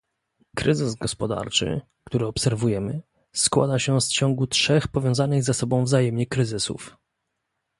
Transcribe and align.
Kryzys 0.55 0.95
gospodarczy, 0.95 1.81
który 2.03 2.27
obserwujemy, 2.27 3.01
składa 3.33 3.79
się 3.79 4.01
z 4.01 4.09
ciągu 4.09 4.47
trzech 4.47 4.87
powiązanych 4.87 5.43
ze 5.43 5.53
sobą 5.53 5.83
wzajemnie 5.83 6.27
kryzysów 6.27 6.97